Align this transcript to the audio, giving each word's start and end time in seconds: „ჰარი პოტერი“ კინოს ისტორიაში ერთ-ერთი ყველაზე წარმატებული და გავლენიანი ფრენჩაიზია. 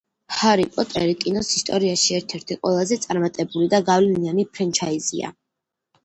„ჰარი 0.35 0.63
პოტერი“ 0.75 1.17
კინოს 1.23 1.49
ისტორიაში 1.57 2.15
ერთ-ერთი 2.19 2.57
ყველაზე 2.63 2.97
წარმატებული 3.03 3.67
და 3.75 3.81
გავლენიანი 3.91 4.47
ფრენჩაიზია. 4.55 5.31